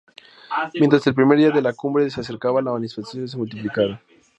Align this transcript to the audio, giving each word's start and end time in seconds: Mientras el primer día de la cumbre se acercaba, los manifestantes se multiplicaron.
Mientras 0.73 1.05
el 1.05 1.13
primer 1.13 1.37
día 1.37 1.51
de 1.51 1.61
la 1.61 1.73
cumbre 1.73 2.09
se 2.09 2.21
acercaba, 2.21 2.59
los 2.59 2.73
manifestantes 2.73 3.29
se 3.29 3.37
multiplicaron. 3.37 3.99